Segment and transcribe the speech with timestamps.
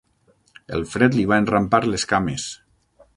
[0.77, 2.47] El fred li va enrampar les cames.